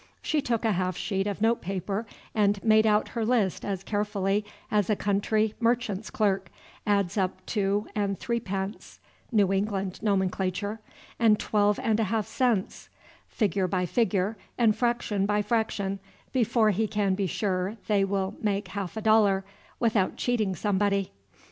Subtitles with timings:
[0.23, 4.43] She took a half sheet of note paper and made out her list as carefully
[4.71, 6.49] as a country "merchant's clerk"
[6.87, 8.99] adds up two and threepence
[9.31, 10.79] (New England nomenclature)
[11.19, 12.89] and twelve and a half cents,
[13.27, 15.99] figure by figure, and fraction by fraction,
[16.33, 19.45] before he can be sure they will make half a dollar,
[19.79, 21.11] without cheating somebody.